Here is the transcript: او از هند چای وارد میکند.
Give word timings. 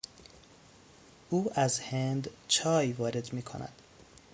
او 1.29 1.51
از 1.55 1.79
هند 1.79 2.29
چای 2.47 2.91
وارد 2.93 3.33
میکند. 3.33 3.73